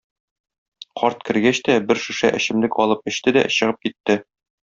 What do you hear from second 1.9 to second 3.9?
бер шешә эчемлек алып эчте дә чыгып